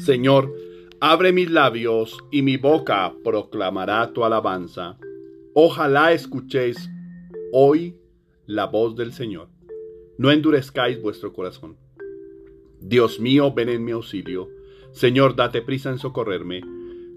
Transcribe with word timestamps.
Señor, 0.00 0.56
abre 0.98 1.30
mis 1.30 1.50
labios 1.50 2.16
y 2.30 2.40
mi 2.40 2.56
boca 2.56 3.12
proclamará 3.22 4.14
tu 4.14 4.24
alabanza. 4.24 4.96
Ojalá 5.52 6.14
escuchéis 6.14 6.88
hoy 7.52 7.96
la 8.46 8.64
voz 8.64 8.96
del 8.96 9.12
Señor. 9.12 9.50
No 10.16 10.30
endurezcáis 10.30 11.02
vuestro 11.02 11.34
corazón. 11.34 11.76
Dios 12.80 13.20
mío, 13.20 13.52
ven 13.52 13.68
en 13.68 13.84
mi 13.84 13.92
auxilio. 13.92 14.48
Señor, 14.92 15.36
date 15.36 15.60
prisa 15.60 15.90
en 15.90 15.98
socorrerme. 15.98 16.62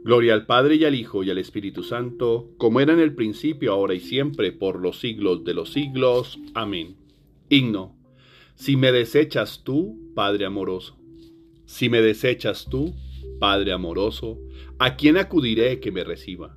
Gloria 0.03 0.33
al 0.33 0.45
Padre 0.45 0.75
y 0.75 0.83
al 0.83 0.93
Hijo 0.93 1.23
y 1.23 1.29
al 1.29 1.37
Espíritu 1.37 1.83
Santo, 1.83 2.49
como 2.57 2.81
era 2.81 2.91
en 2.91 2.99
el 2.99 3.15
principio, 3.15 3.71
ahora 3.71 3.93
y 3.93 4.01
siempre, 4.01 4.51
por 4.51 4.81
los 4.81 4.99
siglos 4.99 5.45
de 5.45 5.53
los 5.53 5.71
siglos. 5.71 6.37
Amén. 6.53 6.97
Himno. 7.47 7.95
Si 8.55 8.75
me 8.75 8.91
desechas 8.91 9.63
tú, 9.63 10.11
Padre 10.13 10.43
amoroso 10.43 10.97
si 11.73 11.89
me 11.89 12.03
desechas 12.03 12.67
tú, 12.69 12.93
Padre 13.39 13.71
amoroso, 13.71 14.39
¿a 14.77 14.95
quién 14.95 15.17
acudiré 15.17 15.79
que 15.79 15.91
me 15.91 16.03
reciba? 16.03 16.55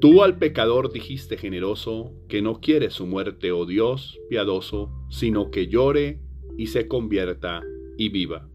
Tú 0.00 0.22
al 0.22 0.38
pecador 0.38 0.90
dijiste 0.90 1.36
generoso 1.36 2.14
que 2.26 2.40
no 2.40 2.58
quiere 2.62 2.90
su 2.90 3.06
muerte, 3.06 3.52
oh 3.52 3.66
Dios 3.66 4.18
piadoso, 4.30 4.90
sino 5.10 5.50
que 5.50 5.66
llore 5.66 6.20
y 6.56 6.68
se 6.68 6.88
convierta 6.88 7.62
y 7.98 8.08
viva. 8.08 8.48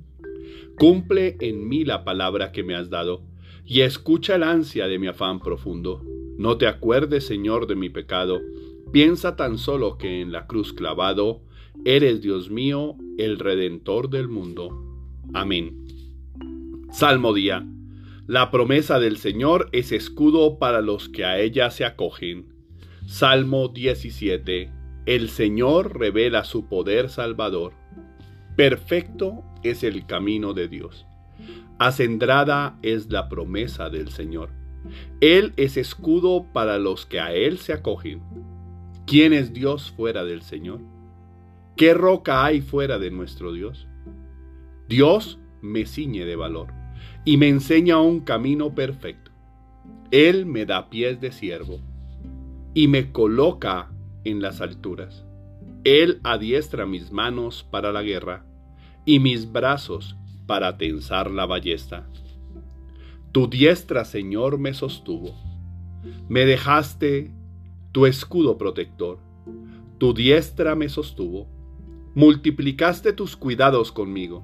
Cumple 0.75 1.37
en 1.39 1.69
mí 1.69 1.85
la 1.85 2.03
palabra 2.03 2.51
que 2.51 2.63
me 2.63 2.73
has 2.73 2.89
dado, 2.89 3.21
y 3.63 3.81
escucha 3.81 4.37
el 4.37 4.43
ansia 4.43 4.87
de 4.87 4.97
mi 4.97 5.05
afán 5.05 5.39
profundo. 5.39 6.03
No 6.35 6.57
te 6.57 6.65
acuerdes, 6.65 7.27
Señor, 7.27 7.67
de 7.67 7.75
mi 7.75 7.91
pecado, 7.91 8.41
piensa 8.91 9.35
tan 9.35 9.59
solo 9.59 9.99
que 9.99 10.19
en 10.21 10.31
la 10.31 10.47
cruz 10.47 10.73
clavado, 10.73 11.43
eres, 11.85 12.23
Dios 12.23 12.49
mío, 12.49 12.95
el 13.19 13.37
Redentor 13.37 14.09
del 14.09 14.29
mundo. 14.29 14.87
Amén. 15.33 15.90
Salmo 16.91 17.33
día. 17.33 17.65
La 18.27 18.51
promesa 18.51 18.99
del 18.99 19.15
Señor 19.15 19.69
es 19.71 19.93
escudo 19.93 20.59
para 20.59 20.81
los 20.81 21.07
que 21.07 21.23
a 21.23 21.39
ella 21.39 21.71
se 21.71 21.85
acogen. 21.85 22.53
Salmo 23.07 23.69
17. 23.69 24.69
El 25.05 25.29
Señor 25.29 25.97
revela 25.97 26.43
su 26.43 26.67
poder 26.67 27.09
salvador. 27.09 27.73
Perfecto 28.57 29.41
es 29.63 29.85
el 29.85 30.05
camino 30.05 30.53
de 30.53 30.67
Dios. 30.67 31.07
Acendrada 31.79 32.77
es 32.81 33.09
la 33.09 33.29
promesa 33.29 33.89
del 33.89 34.09
Señor. 34.09 34.49
Él 35.21 35.53
es 35.55 35.77
escudo 35.77 36.45
para 36.51 36.77
los 36.77 37.05
que 37.05 37.21
a 37.21 37.33
Él 37.33 37.57
se 37.57 37.71
acogen. 37.71 38.21
¿Quién 39.07 39.31
es 39.31 39.53
Dios 39.53 39.91
fuera 39.91 40.25
del 40.25 40.41
Señor? 40.41 40.81
¿Qué 41.77 41.93
roca 41.93 42.43
hay 42.43 42.59
fuera 42.59 42.99
de 42.99 43.11
nuestro 43.11 43.53
Dios? 43.53 43.87
Dios 44.89 45.39
me 45.61 45.85
ciñe 45.85 46.25
de 46.25 46.35
valor 46.35 46.80
y 47.23 47.37
me 47.37 47.49
enseña 47.49 47.99
un 47.99 48.21
camino 48.21 48.73
perfecto. 48.73 49.31
Él 50.09 50.45
me 50.45 50.65
da 50.65 50.89
pies 50.89 51.21
de 51.21 51.31
siervo 51.31 51.79
y 52.73 52.87
me 52.87 53.11
coloca 53.11 53.91
en 54.23 54.41
las 54.41 54.61
alturas. 54.61 55.23
Él 55.83 56.19
adiestra 56.23 56.85
mis 56.85 57.11
manos 57.11 57.65
para 57.69 57.91
la 57.91 58.01
guerra 58.01 58.45
y 59.05 59.19
mis 59.19 59.51
brazos 59.51 60.15
para 60.47 60.77
tensar 60.77 61.31
la 61.31 61.45
ballesta. 61.45 62.07
Tu 63.31 63.47
diestra, 63.47 64.03
Señor, 64.03 64.57
me 64.57 64.73
sostuvo. 64.73 65.33
Me 66.27 66.45
dejaste 66.45 67.31
tu 67.91 68.05
escudo 68.05 68.57
protector. 68.57 69.19
Tu 69.97 70.13
diestra 70.13 70.75
me 70.75 70.89
sostuvo. 70.89 71.47
Multiplicaste 72.15 73.13
tus 73.13 73.37
cuidados 73.37 73.91
conmigo 73.91 74.43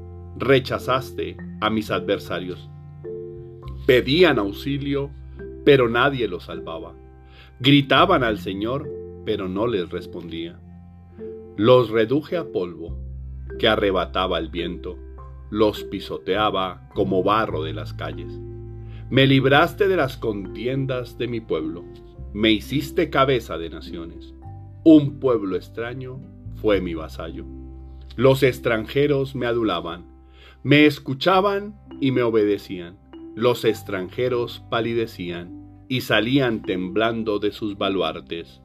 rechazaste 0.37 1.37
a 1.59 1.69
mis 1.69 1.91
adversarios. 1.91 2.69
Pedían 3.85 4.39
auxilio, 4.39 5.11
pero 5.65 5.89
nadie 5.89 6.27
los 6.27 6.45
salvaba. 6.45 6.93
Gritaban 7.59 8.23
al 8.23 8.39
Señor, 8.39 8.89
pero 9.25 9.47
no 9.47 9.67
les 9.67 9.89
respondía. 9.89 10.59
Los 11.57 11.89
reduje 11.89 12.37
a 12.37 12.51
polvo, 12.51 12.97
que 13.59 13.67
arrebataba 13.67 14.39
el 14.39 14.49
viento, 14.49 14.97
los 15.49 15.83
pisoteaba 15.83 16.89
como 16.93 17.23
barro 17.23 17.63
de 17.63 17.73
las 17.73 17.93
calles. 17.93 18.39
Me 19.09 19.27
libraste 19.27 19.87
de 19.87 19.97
las 19.97 20.17
contiendas 20.17 21.17
de 21.17 21.27
mi 21.27 21.41
pueblo, 21.41 21.83
me 22.33 22.51
hiciste 22.51 23.09
cabeza 23.09 23.57
de 23.57 23.69
naciones. 23.69 24.33
Un 24.83 25.19
pueblo 25.19 25.57
extraño 25.57 26.21
fue 26.55 26.79
mi 26.79 26.93
vasallo. 26.93 27.45
Los 28.15 28.41
extranjeros 28.41 29.35
me 29.35 29.45
adulaban, 29.45 30.05
me 30.63 30.85
escuchaban 30.85 31.75
y 31.99 32.11
me 32.11 32.21
obedecían. 32.21 32.99
Los 33.35 33.65
extranjeros 33.65 34.63
palidecían 34.69 35.85
y 35.89 36.01
salían 36.01 36.61
temblando 36.61 37.39
de 37.39 37.51
sus 37.51 37.77
baluartes. 37.77 38.61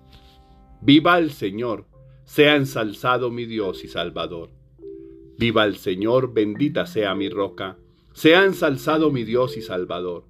Viva 0.83 1.19
el 1.19 1.31
Señor, 1.31 1.87
sea 2.25 2.57
ensalzado 2.57 3.31
mi 3.31 3.47
Dios 3.47 3.83
y 3.83 3.89
Salvador. 3.89 4.51
Viva 5.39 5.65
el 5.65 5.77
Señor, 5.77 6.35
bendita 6.35 6.87
sea 6.87 7.15
mi 7.15 7.29
roca, 7.29 7.79
sea 8.13 8.45
ensalzado 8.45 9.11
mi 9.11 9.25
Dios 9.25 9.57
y 9.57 9.63
Salvador, 9.63 10.25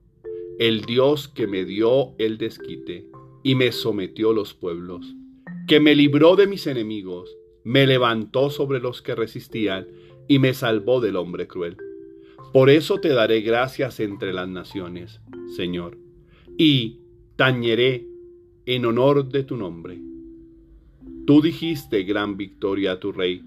el 0.59 0.83
Dios 0.83 1.29
que 1.29 1.47
me 1.47 1.65
dio 1.65 2.15
el 2.19 2.39
desquite 2.39 3.07
y 3.43 3.55
me 3.55 3.73
sometió 3.73 4.33
los 4.33 4.55
pueblos, 4.55 5.15
que 5.67 5.81
me 5.81 5.95
libró 5.95 6.37
de 6.37 6.47
mis 6.47 6.67
enemigos, 6.67 7.37
me 7.65 7.87
levantó 7.87 8.51
sobre 8.51 8.81
los 8.81 9.03
que 9.03 9.15
resistían 9.15 9.87
y 10.29 10.39
me 10.39 10.55
salvó 10.55 11.01
del 11.01 11.17
hombre 11.17 11.47
cruel. 11.47 11.77
Por 12.53 12.71
eso 12.71 13.01
te 13.01 13.09
daré 13.09 13.41
gracias 13.41 14.01
entre 14.01 14.33
las 14.33 14.49
naciones, 14.49 15.21
Señor, 15.57 15.99
y 16.57 17.01
tañeré 17.37 18.07
en 18.65 18.87
honor 18.87 19.29
de 19.29 19.45
tu 19.45 19.57
nombre. 19.57 20.01
Tú 21.27 21.43
dijiste 21.43 22.03
gran 22.05 22.37
victoria 22.37 22.93
a 22.93 23.01
tu 23.01 23.13
rey, 23.13 23.43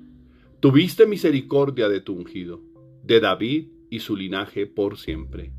tuviste 0.59 1.07
misericordia 1.07 1.89
de 1.89 2.01
tu 2.01 2.13
ungido, 2.13 2.61
de 3.03 3.19
David 3.19 3.67
y 3.89 3.99
su 3.99 4.15
linaje 4.15 4.67
por 4.67 4.97
siempre. 4.97 5.51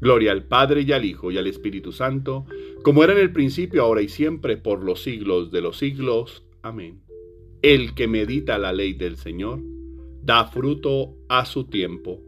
Gloria 0.00 0.32
al 0.32 0.44
Padre 0.44 0.82
y 0.82 0.92
al 0.92 1.04
Hijo 1.04 1.32
y 1.32 1.38
al 1.38 1.46
Espíritu 1.46 1.90
Santo, 1.90 2.44
como 2.82 3.02
era 3.02 3.14
en 3.14 3.18
el 3.18 3.32
principio, 3.32 3.82
ahora 3.82 4.02
y 4.02 4.08
siempre, 4.08 4.56
por 4.56 4.84
los 4.84 5.02
siglos 5.02 5.50
de 5.50 5.62
los 5.62 5.78
siglos. 5.78 6.44
Amén. 6.62 7.00
El 7.62 7.94
que 7.94 8.06
medita 8.06 8.58
la 8.58 8.72
ley 8.72 8.92
del 8.92 9.16
Señor, 9.16 9.60
da 10.26 10.44
fruto 10.44 11.14
a 11.28 11.44
su 11.44 11.64
tiempo. 11.64 12.20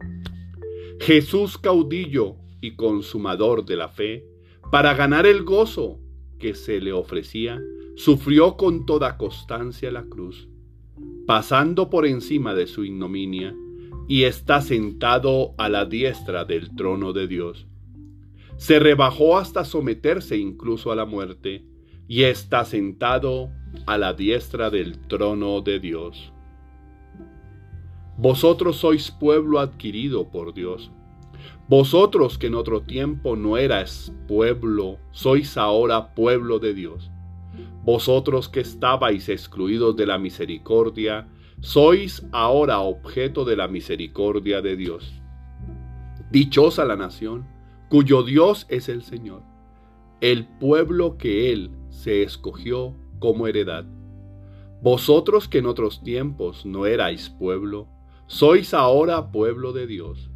Jesús 1.01 1.57
caudillo 1.57 2.37
y 2.61 2.77
consumador 2.77 3.65
de 3.65 3.75
la 3.75 3.89
fe, 3.89 4.25
para 4.71 4.93
ganar 4.93 5.25
el 5.25 5.43
gozo 5.43 5.99
que 6.39 6.55
se 6.55 6.79
le 6.79 6.93
ofrecía, 6.93 7.61
sufrió 7.95 8.55
con 8.55 8.85
toda 8.85 9.17
constancia 9.17 9.91
la 9.91 10.03
cruz, 10.03 10.47
pasando 11.27 11.89
por 11.89 12.05
encima 12.05 12.55
de 12.55 12.67
su 12.67 12.85
ignominia, 12.85 13.53
y 14.07 14.23
está 14.23 14.61
sentado 14.61 15.53
a 15.57 15.67
la 15.67 15.85
diestra 15.85 16.45
del 16.45 16.73
trono 16.75 17.11
de 17.11 17.27
Dios. 17.27 17.67
Se 18.55 18.79
rebajó 18.79 19.37
hasta 19.37 19.65
someterse 19.65 20.37
incluso 20.37 20.91
a 20.93 20.95
la 20.95 21.05
muerte, 21.05 21.65
y 22.07 22.23
está 22.23 22.63
sentado 22.63 23.49
a 23.85 23.97
la 23.97 24.13
diestra 24.13 24.69
del 24.69 24.97
trono 25.07 25.61
de 25.61 25.79
Dios. 25.79 26.33
Vosotros 28.21 28.75
sois 28.75 29.11
pueblo 29.11 29.59
adquirido 29.59 30.27
por 30.27 30.53
Dios. 30.53 30.91
Vosotros 31.69 32.37
que 32.37 32.47
en 32.47 32.55
otro 32.55 32.81
tiempo 32.81 33.37
no 33.37 33.55
erais 33.55 34.13
pueblo, 34.27 34.97
sois 35.11 35.55
ahora 35.55 36.13
pueblo 36.13 36.59
de 36.59 36.73
Dios. 36.73 37.09
Vosotros 37.85 38.49
que 38.49 38.59
estabais 38.59 39.29
excluidos 39.29 39.95
de 39.95 40.05
la 40.05 40.17
misericordia, 40.17 41.29
sois 41.61 42.27
ahora 42.33 42.81
objeto 42.81 43.45
de 43.45 43.55
la 43.55 43.69
misericordia 43.69 44.61
de 44.61 44.75
Dios. 44.75 45.13
Dichosa 46.29 46.83
la 46.83 46.97
nación, 46.97 47.47
cuyo 47.87 48.23
Dios 48.23 48.65
es 48.67 48.89
el 48.89 49.01
Señor, 49.01 49.43
el 50.19 50.45
pueblo 50.45 51.17
que 51.17 51.53
Él 51.53 51.71
se 51.87 52.23
escogió 52.23 52.97
como 53.19 53.47
heredad. 53.47 53.85
Vosotros 54.81 55.47
que 55.47 55.59
en 55.59 55.67
otros 55.67 56.03
tiempos 56.03 56.65
no 56.65 56.85
erais 56.85 57.29
pueblo, 57.29 57.87
sois 58.29 58.75
ahora 58.75 59.31
pueblo 59.31 59.73
de 59.73 59.87
Dios. 59.87 60.29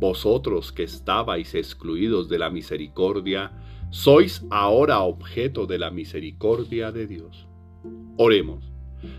vosotros 0.00 0.72
que 0.72 0.82
estabais 0.82 1.54
excluidos 1.54 2.28
de 2.28 2.38
la 2.38 2.48
misericordia, 2.48 3.52
sois 3.90 4.44
ahora 4.50 5.00
objeto 5.00 5.66
de 5.66 5.78
la 5.78 5.90
misericordia 5.90 6.90
de 6.90 7.06
Dios. 7.06 7.46
Oremos. 8.16 8.72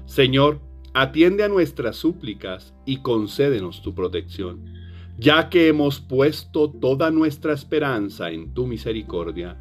Señor, 0.06 0.60
atiende 0.94 1.44
a 1.44 1.50
nuestras 1.50 1.98
súplicas 1.98 2.76
y 2.84 2.98
concédenos 2.98 3.84
tu 3.84 3.94
protección, 3.94 4.74
ya 5.20 5.50
que 5.50 5.68
hemos 5.68 6.00
puesto 6.00 6.72
toda 6.72 7.12
nuestra 7.12 7.54
esperanza 7.54 8.32
en 8.32 8.54
tu 8.56 8.66
misericordia. 8.66 9.56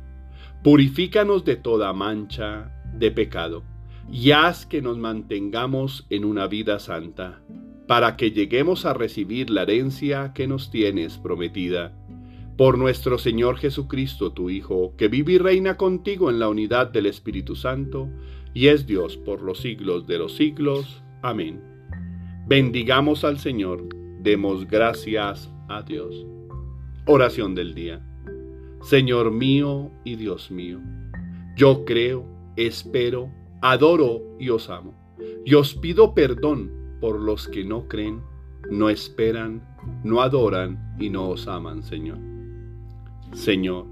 Purifícanos 0.63 1.45
de 1.45 1.57
toda 1.57 1.93
mancha 1.93 2.73
de 2.95 3.11
pecado 3.11 3.63
y 4.11 4.31
haz 4.31 4.65
que 4.65 4.81
nos 4.81 4.97
mantengamos 4.97 6.07
en 6.09 6.25
una 6.25 6.47
vida 6.47 6.79
santa, 6.79 7.43
para 7.87 8.17
que 8.17 8.31
lleguemos 8.31 8.87
a 8.87 8.95
recibir 8.95 9.51
la 9.51 9.63
herencia 9.63 10.33
que 10.35 10.47
nos 10.47 10.71
tienes 10.71 11.19
prometida. 11.19 11.93
Por 12.57 12.79
nuestro 12.79 13.19
Señor 13.19 13.57
Jesucristo, 13.57 14.33
tu 14.33 14.49
Hijo, 14.49 14.95
que 14.97 15.09
vive 15.09 15.33
y 15.33 15.39
reina 15.39 15.77
contigo 15.77 16.31
en 16.31 16.39
la 16.39 16.49
unidad 16.49 16.91
del 16.91 17.07
Espíritu 17.07 17.57
Santo, 17.57 18.09
y 18.55 18.69
es 18.69 18.87
Dios 18.87 19.17
por 19.17 19.43
los 19.43 19.59
siglos 19.59 20.07
de 20.07 20.19
los 20.19 20.37
siglos. 20.37 21.03
Amén. 21.23 21.61
Bendigamos 22.47 23.25
al 23.25 23.39
Señor, 23.39 23.89
demos 24.21 24.69
gracias 24.69 25.51
a 25.69 25.83
Dios. 25.83 26.27
Oración 27.07 27.55
del 27.55 27.75
día. 27.75 28.01
Señor 28.83 29.31
mío 29.31 29.91
y 30.05 30.17
Dios 30.17 30.51
mío, 30.51 30.79
yo 31.57 31.85
creo, 31.85 32.27
espero, 32.57 33.31
adoro 33.63 34.23
y 34.39 34.51
os 34.51 34.69
amo. 34.69 34.95
Y 35.45 35.55
os 35.55 35.75
pido 35.75 36.15
perdón 36.15 36.84
por 37.05 37.21
los 37.21 37.49
que 37.49 37.65
no 37.65 37.87
creen, 37.87 38.23
no 38.71 38.89
esperan, 38.89 39.63
no 40.05 40.23
adoran 40.23 40.97
y 40.99 41.11
no 41.11 41.29
os 41.29 41.47
aman, 41.49 41.83
Señor. 41.83 42.17
Señor, 43.35 43.85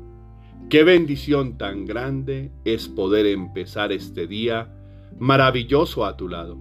qué 0.70 0.82
bendición 0.82 1.58
tan 1.58 1.84
grande 1.84 2.52
es 2.64 2.88
poder 2.88 3.26
empezar 3.26 3.92
este 3.92 4.26
día 4.26 4.74
maravilloso 5.18 6.06
a 6.06 6.16
tu 6.16 6.26
lado, 6.26 6.56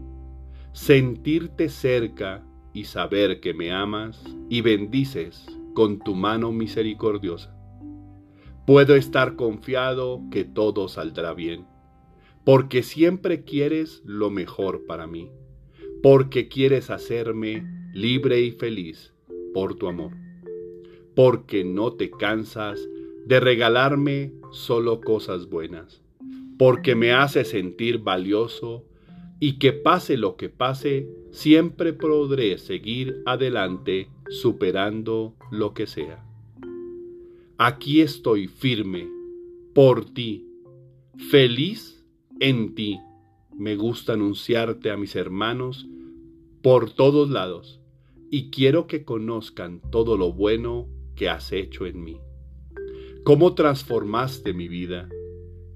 sentirte 0.74 1.70
cerca 1.70 2.44
y 2.74 2.84
saber 2.84 3.40
que 3.40 3.54
me 3.54 3.72
amas 3.72 4.22
y 4.50 4.60
bendices 4.60 5.46
con 5.74 6.00
tu 6.00 6.16
mano 6.16 6.52
misericordiosa. 6.52 7.56
Puedo 8.68 8.98
estar 8.98 9.38
confiado 9.38 10.20
que 10.30 10.44
todo 10.44 10.90
saldrá 10.90 11.34
bien 11.34 11.66
porque 12.44 12.84
siempre 12.84 13.46
quieres 13.46 14.02
lo 14.04 14.30
mejor 14.30 14.86
para 14.86 15.08
mí, 15.08 15.32
porque 16.02 16.48
quieres 16.48 16.90
hacerme 16.90 17.64
libre 17.94 18.42
y 18.42 18.52
feliz 18.52 19.14
por 19.54 19.76
tu 19.76 19.88
amor, 19.88 20.14
porque 21.16 21.64
no 21.64 21.94
te 21.94 22.10
cansas 22.10 22.80
de 23.26 23.40
regalarme 23.40 24.32
solo 24.52 25.02
cosas 25.02 25.48
buenas, 25.50 26.02
porque 26.58 26.96
me 26.96 27.12
hace 27.12 27.46
sentir 27.46 28.00
valioso 28.00 28.84
y 29.40 29.60
que 29.60 29.74
pase 29.74 30.18
lo 30.18 30.36
que 30.36 30.50
pase, 30.50 31.08
siempre 31.32 31.94
podré 31.94 32.58
seguir 32.58 33.22
adelante 33.26 34.08
superando 34.30 35.36
lo 35.52 35.74
que 35.74 35.88
sea. 35.88 36.24
Aquí 37.58 38.02
estoy 38.02 38.48
firme 38.48 39.08
por 39.74 40.06
ti, 40.06 40.48
feliz 41.30 42.04
en 42.40 42.74
ti. 42.74 43.00
Me 43.62 43.76
gusta 43.76 44.14
anunciarte 44.14 44.90
a 44.90 44.98
mis 44.98 45.16
hermanos 45.16 45.88
por 46.64 46.90
todos 46.90 47.30
lados 47.30 47.80
y 48.32 48.50
quiero 48.50 48.88
que 48.88 49.06
conozcan 49.06 49.84
todo 49.92 50.18
lo 50.18 50.34
bueno 50.34 50.90
que 51.16 51.30
has 51.30 51.52
hecho 51.52 51.86
en 51.86 52.04
mí. 52.04 52.20
Cómo 53.24 53.54
transformaste 53.54 54.54
mi 54.54 54.68
vida. 54.68 55.10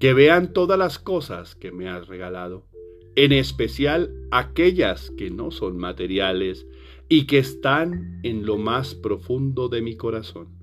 Que 0.00 0.14
vean 0.14 0.52
todas 0.52 0.76
las 0.76 0.98
cosas 0.98 1.54
que 1.54 1.70
me 1.70 1.88
has 1.88 2.08
regalado, 2.08 2.66
en 3.14 3.30
especial 3.30 4.12
aquellas 4.32 5.12
que 5.12 5.30
no 5.30 5.52
son 5.52 5.76
materiales 5.76 6.66
y 7.08 7.28
que 7.28 7.38
están 7.38 8.18
en 8.24 8.46
lo 8.46 8.58
más 8.58 8.96
profundo 8.96 9.68
de 9.68 9.82
mi 9.82 9.96
corazón. 9.96 10.58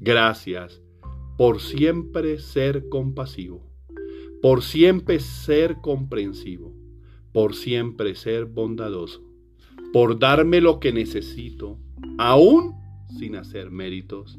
Gracias 0.00 0.82
por 1.38 1.60
siempre 1.60 2.40
ser 2.40 2.88
compasivo 2.88 3.73
por 4.44 4.62
siempre 4.62 5.20
ser 5.20 5.80
comprensivo, 5.80 6.74
por 7.32 7.54
siempre 7.54 8.14
ser 8.14 8.44
bondadoso, 8.44 9.22
por 9.90 10.18
darme 10.18 10.60
lo 10.60 10.80
que 10.80 10.92
necesito, 10.92 11.78
aún 12.18 12.74
sin 13.18 13.36
hacer 13.36 13.70
méritos, 13.70 14.38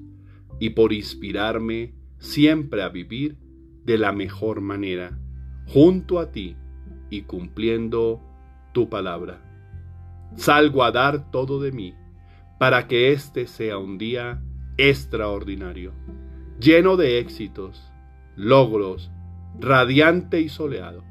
y 0.60 0.70
por 0.70 0.94
inspirarme 0.94 1.96
siempre 2.20 2.84
a 2.84 2.90
vivir 2.90 3.40
de 3.84 3.98
la 3.98 4.12
mejor 4.12 4.62
manera, 4.62 5.18
junto 5.66 6.20
a 6.20 6.32
ti 6.32 6.56
y 7.10 7.24
cumpliendo 7.24 8.22
tu 8.76 8.88
palabra. 8.90 9.42
Salgo 10.36 10.84
a 10.84 10.92
dar 10.92 11.32
todo 11.32 11.60
de 11.60 11.72
mí 11.72 11.96
para 12.60 12.88
que 12.88 13.12
este 13.12 13.48
sea 13.48 13.80
un 13.80 13.98
día 13.98 14.44
extraordinario, 14.78 15.94
lleno 16.60 16.96
de 16.96 17.18
éxitos, 17.18 17.92
logros, 18.36 19.10
radiante 19.60 20.42
y 20.42 20.50
soleado. 20.50 21.04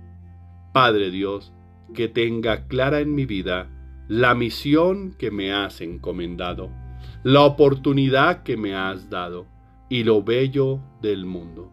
Padre 0.73 1.11
Dios, 1.11 1.53
que 1.95 2.09
tenga 2.09 2.67
clara 2.67 3.01
en 3.01 3.15
mi 3.15 3.27
vida 3.27 3.71
la 4.09 4.35
misión 4.35 5.15
que 5.19 5.31
me 5.31 5.53
has 5.53 5.81
encomendado, 5.81 6.71
la 7.23 7.43
oportunidad 7.43 8.43
que 8.43 8.57
me 8.57 8.75
has 8.75 9.09
dado 9.09 9.47
y 9.89 10.05
lo 10.05 10.23
bello 10.23 10.81
del 11.01 11.25
mundo 11.25 11.73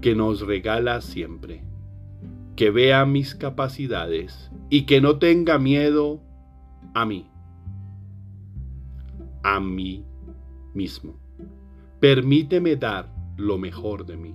que 0.00 0.14
nos 0.14 0.40
regala 0.40 1.00
siempre. 1.00 1.62
Que 2.56 2.70
vea 2.70 3.04
mis 3.04 3.34
capacidades 3.34 4.50
y 4.70 4.82
que 4.82 5.00
no 5.00 5.18
tenga 5.18 5.58
miedo 5.58 6.20
a 6.94 7.04
mí, 7.04 7.30
a 9.42 9.58
mí 9.60 10.04
mismo. 10.72 11.18
Permíteme 12.00 12.76
dar 12.76 13.12
lo 13.36 13.58
mejor 13.58 14.06
de 14.06 14.16
mí 14.16 14.34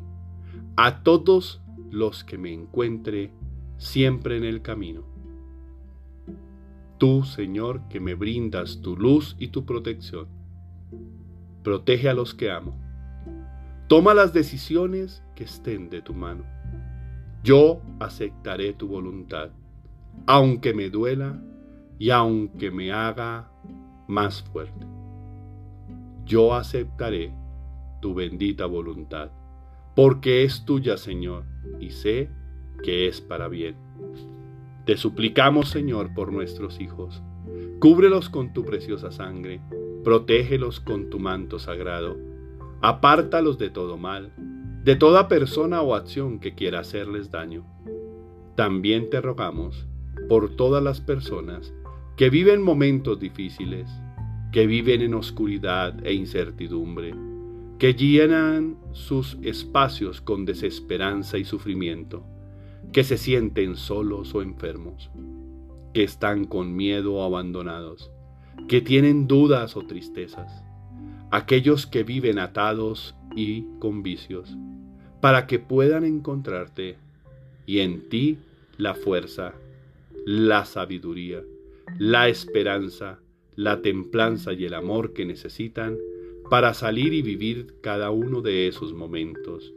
a 0.75 1.03
todos 1.03 1.61
los 1.91 2.23
que 2.23 2.37
me 2.37 2.53
encuentre 2.53 3.31
siempre 3.77 4.37
en 4.37 4.43
el 4.43 4.61
camino. 4.61 5.03
Tú, 6.97 7.23
Señor, 7.23 7.87
que 7.89 7.99
me 7.99 8.13
brindas 8.13 8.81
tu 8.81 8.97
luz 8.97 9.35
y 9.39 9.49
tu 9.49 9.65
protección, 9.65 10.27
protege 11.63 12.09
a 12.09 12.13
los 12.13 12.33
que 12.33 12.51
amo. 12.51 12.75
Toma 13.87 14.13
las 14.13 14.33
decisiones 14.33 15.23
que 15.35 15.45
estén 15.45 15.89
de 15.89 16.01
tu 16.01 16.13
mano. 16.13 16.43
Yo 17.43 17.81
aceptaré 17.99 18.73
tu 18.73 18.87
voluntad, 18.87 19.49
aunque 20.27 20.73
me 20.73 20.89
duela 20.89 21.41
y 21.97 22.09
aunque 22.09 22.69
me 22.69 22.91
haga 22.91 23.49
más 24.07 24.43
fuerte. 24.43 24.85
Yo 26.25 26.53
aceptaré 26.53 27.33
tu 28.01 28.13
bendita 28.13 28.65
voluntad 28.65 29.31
porque 30.01 30.45
es 30.45 30.63
tuya, 30.63 30.95
Señor, 30.95 31.43
y 31.77 31.89
sé 31.89 32.29
que 32.85 33.09
es 33.09 33.19
para 33.19 33.49
bien. 33.49 33.75
Te 34.85 34.95
suplicamos, 34.95 35.67
Señor, 35.67 36.13
por 36.13 36.31
nuestros 36.31 36.79
hijos. 36.79 37.21
Cúbrelos 37.81 38.29
con 38.29 38.53
tu 38.53 38.63
preciosa 38.63 39.11
sangre, 39.11 39.59
protégelos 40.05 40.79
con 40.79 41.09
tu 41.09 41.19
manto 41.19 41.59
sagrado, 41.59 42.15
apártalos 42.79 43.57
de 43.57 43.71
todo 43.71 43.97
mal, 43.97 44.31
de 44.85 44.95
toda 44.95 45.27
persona 45.27 45.81
o 45.81 45.93
acción 45.93 46.39
que 46.39 46.55
quiera 46.55 46.79
hacerles 46.79 47.29
daño. 47.29 47.65
También 48.55 49.09
te 49.09 49.19
rogamos 49.19 49.85
por 50.29 50.55
todas 50.55 50.81
las 50.81 51.01
personas 51.01 51.73
que 52.15 52.29
viven 52.29 52.61
momentos 52.61 53.19
difíciles, 53.19 53.89
que 54.53 54.65
viven 54.65 55.01
en 55.01 55.13
oscuridad 55.13 55.93
e 56.05 56.13
incertidumbre, 56.13 57.13
que 57.79 57.93
llenan 57.93 58.77
sus 58.91 59.37
espacios 59.41 60.19
con 60.19 60.43
desesperanza 60.43 61.37
y 61.37 61.45
sufrimiento, 61.45 62.25
que 62.91 63.05
se 63.05 63.17
sienten 63.17 63.77
solos 63.77 64.35
o 64.35 64.41
enfermos, 64.41 65.09
que 65.93 66.03
están 66.03 66.43
con 66.43 66.75
miedo 66.75 67.13
o 67.15 67.23
abandonados, 67.23 68.11
que 68.67 68.81
tienen 68.81 69.27
dudas 69.27 69.77
o 69.77 69.83
tristezas, 69.83 70.61
aquellos 71.31 71.87
que 71.87 72.03
viven 72.03 72.37
atados 72.37 73.15
y 73.33 73.63
con 73.79 74.03
vicios, 74.03 74.57
para 75.21 75.47
que 75.47 75.59
puedan 75.59 76.03
encontrarte 76.03 76.97
y 77.65 77.79
en 77.79 78.09
ti 78.09 78.39
la 78.77 78.93
fuerza, 78.93 79.53
la 80.25 80.65
sabiduría, 80.65 81.43
la 81.97 82.27
esperanza, 82.27 83.19
la 83.55 83.81
templanza 83.81 84.51
y 84.51 84.65
el 84.65 84.73
amor 84.73 85.13
que 85.13 85.25
necesitan 85.25 85.97
para 86.49 86.73
salir 86.73 87.13
y 87.13 87.21
vivir 87.21 87.75
cada 87.81 88.09
uno 88.09 88.41
de 88.41 88.67
esos 88.67 88.93
momentos, 88.93 89.73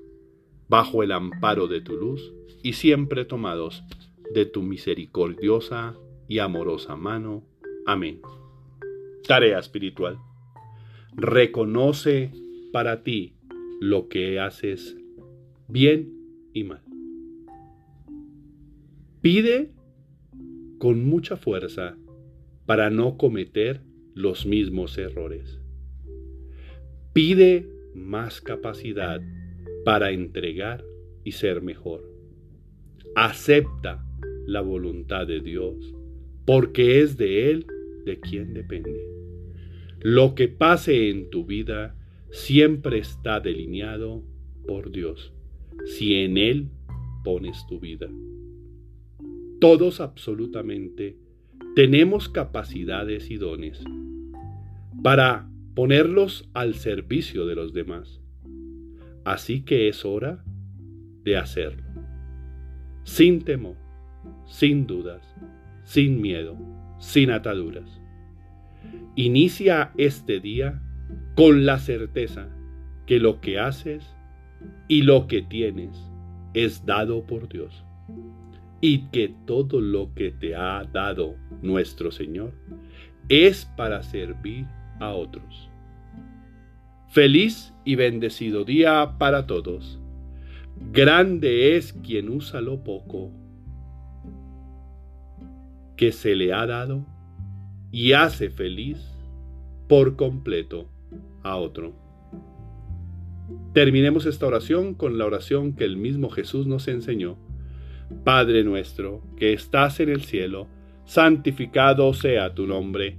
bajo 0.68 1.02
el 1.02 1.12
amparo 1.12 1.68
de 1.68 1.82
tu 1.82 1.96
luz 1.96 2.32
y 2.62 2.72
siempre 2.72 3.26
tomados 3.26 3.82
de 4.32 4.46
tu 4.46 4.62
misericordiosa 4.62 5.94
y 6.28 6.38
amorosa 6.38 6.96
mano. 6.96 7.44
Amén. 7.84 8.20
Tarea 9.26 9.58
espiritual. 9.58 10.18
reconoce 11.14 12.32
para 12.72 13.02
ti 13.02 13.34
lo 13.80 14.08
que 14.08 14.40
haces 14.40 14.96
bien 15.68 16.10
y 16.54 16.64
mal. 16.64 16.80
Pide 19.20 19.72
con 20.78 21.04
mucha 21.04 21.36
fuerza 21.36 21.96
para 22.64 22.88
no 22.88 23.18
cometer 23.18 23.82
los 24.14 24.46
mismos 24.46 24.96
errores. 24.96 25.61
Pide 27.12 27.68
más 27.94 28.40
capacidad 28.40 29.20
para 29.84 30.12
entregar 30.12 30.82
y 31.24 31.32
ser 31.32 31.60
mejor. 31.60 32.10
Acepta 33.14 34.02
la 34.46 34.62
voluntad 34.62 35.26
de 35.26 35.40
Dios, 35.40 35.94
porque 36.46 37.00
es 37.00 37.18
de 37.18 37.50
Él 37.50 37.66
de 38.06 38.18
quien 38.18 38.54
depende. 38.54 39.04
Lo 40.00 40.34
que 40.34 40.48
pase 40.48 41.10
en 41.10 41.28
tu 41.28 41.44
vida 41.44 41.94
siempre 42.30 42.98
está 42.98 43.40
delineado 43.40 44.22
por 44.66 44.90
Dios, 44.90 45.34
si 45.84 46.14
en 46.14 46.38
Él 46.38 46.68
pones 47.24 47.66
tu 47.68 47.78
vida. 47.78 48.08
Todos 49.60 50.00
absolutamente 50.00 51.18
tenemos 51.76 52.28
capacidades 52.28 53.30
y 53.30 53.36
dones 53.36 53.82
para 55.02 55.51
ponerlos 55.74 56.48
al 56.52 56.74
servicio 56.74 57.46
de 57.46 57.54
los 57.54 57.72
demás. 57.72 58.20
Así 59.24 59.62
que 59.62 59.88
es 59.88 60.04
hora 60.04 60.44
de 61.24 61.36
hacerlo. 61.36 61.82
Sin 63.04 63.42
temor, 63.42 63.76
sin 64.46 64.86
dudas, 64.86 65.22
sin 65.84 66.20
miedo, 66.20 66.56
sin 66.98 67.30
ataduras. 67.30 68.00
Inicia 69.16 69.92
este 69.96 70.40
día 70.40 70.82
con 71.36 71.66
la 71.66 71.78
certeza 71.78 72.48
que 73.06 73.18
lo 73.18 73.40
que 73.40 73.58
haces 73.58 74.14
y 74.88 75.02
lo 75.02 75.26
que 75.26 75.42
tienes 75.42 76.10
es 76.54 76.84
dado 76.84 77.26
por 77.26 77.48
Dios 77.48 77.84
y 78.80 79.08
que 79.10 79.34
todo 79.46 79.80
lo 79.80 80.12
que 80.14 80.32
te 80.32 80.54
ha 80.54 80.84
dado 80.84 81.36
nuestro 81.62 82.10
Señor 82.10 82.52
es 83.28 83.64
para 83.76 84.02
servir 84.02 84.66
a 84.66 84.81
otros. 85.10 85.70
Feliz 87.08 87.74
y 87.84 87.96
bendecido 87.96 88.64
día 88.64 89.16
para 89.18 89.46
todos. 89.46 90.00
Grande 90.92 91.76
es 91.76 91.92
quien 91.92 92.30
usa 92.30 92.60
lo 92.60 92.82
poco 92.82 93.30
que 95.96 96.12
se 96.12 96.34
le 96.34 96.52
ha 96.52 96.66
dado 96.66 97.06
y 97.90 98.12
hace 98.14 98.50
feliz 98.50 98.98
por 99.88 100.16
completo 100.16 100.88
a 101.42 101.56
otro. 101.56 101.92
Terminemos 103.74 104.26
esta 104.26 104.46
oración 104.46 104.94
con 104.94 105.18
la 105.18 105.26
oración 105.26 105.74
que 105.74 105.84
el 105.84 105.96
mismo 105.96 106.30
Jesús 106.30 106.66
nos 106.66 106.88
enseñó. 106.88 107.36
Padre 108.24 108.64
nuestro, 108.64 109.22
que 109.36 109.52
estás 109.52 110.00
en 110.00 110.08
el 110.08 110.22
cielo, 110.22 110.66
santificado 111.04 112.12
sea 112.14 112.54
tu 112.54 112.66
nombre, 112.66 113.18